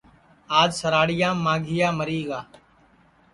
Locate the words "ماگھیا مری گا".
1.45-2.39